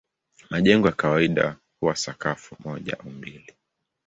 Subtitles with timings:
[0.49, 3.53] Majengo ya kawaida huwa sakafu moja au mbili tu.